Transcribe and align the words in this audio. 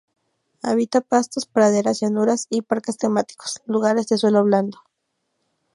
Habita 0.63 1.01
pastos, 1.01 1.45
praderas, 1.45 1.99
llanuras 1.99 2.47
y 2.49 2.63
parques 2.63 2.97
temáticos; 2.97 3.61
lugares 3.67 4.07
de 4.07 4.17
suelo 4.17 4.43
blando. 4.43 4.79